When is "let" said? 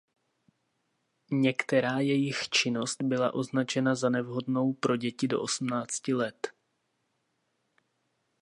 6.13-6.47